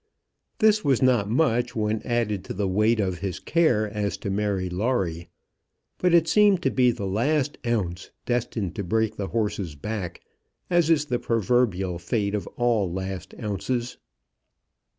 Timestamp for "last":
7.05-7.59, 12.91-13.35